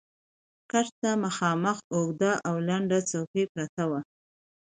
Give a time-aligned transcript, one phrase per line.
[0.71, 3.99] کټ ته مخامخ اوږده او لنډه څوکۍ پرته وه.